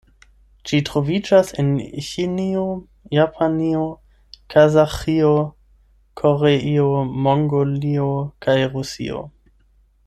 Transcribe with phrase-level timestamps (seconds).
[0.69, 1.67] Ĝi troviĝas en
[2.07, 2.63] Ĉinio,
[3.17, 3.83] Japanio,
[4.55, 5.31] Kazaĥio,
[6.23, 6.91] Koreio,
[7.29, 8.11] Mongolio
[8.47, 9.25] kaj Rusio.